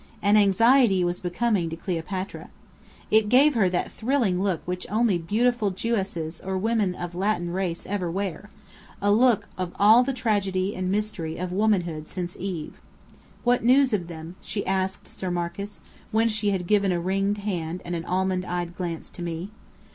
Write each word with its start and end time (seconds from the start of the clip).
And 0.19 0.35
anxiety 0.35 1.03
was 1.03 1.19
becoming 1.19 1.69
to 1.69 1.75
Cleopatra. 1.75 2.49
It 3.11 3.29
gave 3.29 3.53
to 3.53 3.59
her 3.59 3.69
that 3.69 3.91
thrilling 3.91 4.41
look 4.41 4.61
which 4.65 4.87
only 4.89 5.19
beautiful 5.19 5.69
Jewesses 5.69 6.41
or 6.43 6.57
women 6.57 6.95
of 6.95 7.13
Latin 7.13 7.51
race 7.53 7.85
ever 7.85 8.09
wear: 8.09 8.49
a 8.99 9.11
look 9.11 9.47
of 9.59 9.73
all 9.77 10.01
the 10.03 10.11
tragedy 10.11 10.75
and 10.75 10.89
mystery 10.89 11.37
of 11.37 11.51
womanhood 11.53 12.07
since 12.07 12.35
Eve. 12.39 12.81
"What 13.43 13.63
news 13.63 13.93
of 13.93 14.07
them?" 14.07 14.37
she 14.41 14.65
asked 14.65 15.07
Sir 15.07 15.29
Marcus, 15.29 15.81
when 16.11 16.29
she 16.29 16.49
had 16.49 16.65
given 16.65 16.91
a 16.91 16.99
ringed 16.99 17.37
hand 17.37 17.83
and 17.85 17.93
an 17.95 18.05
almond 18.05 18.43
eyed 18.43 18.75
glance 18.75 19.11
to 19.11 19.21
me. 19.21 19.51